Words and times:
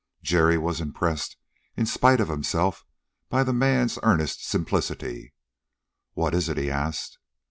Jerry 0.23 0.57
was 0.57 0.81
impressed 0.81 1.37
in 1.77 1.85
spite 1.85 2.19
of 2.19 2.27
himself 2.29 2.83
by 3.29 3.43
the 3.43 3.53
man's 3.53 3.99
earnest 4.01 4.43
simplicity. 4.43 5.35
"What 6.13 6.33
is 6.33 6.49
it?" 6.49 6.57
he 6.57 6.71
asked. 6.71 7.19